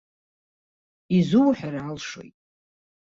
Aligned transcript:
Изуҳәар 1.17 1.75
алшоит. 1.87 2.35